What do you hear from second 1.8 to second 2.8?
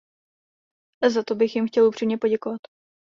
upřímně poděkovat.